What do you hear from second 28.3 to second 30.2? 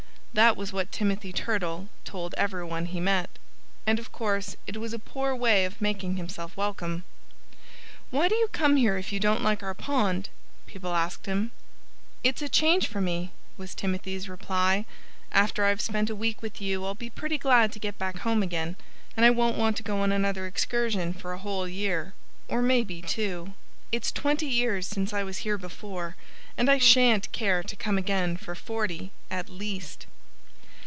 for forty, at least."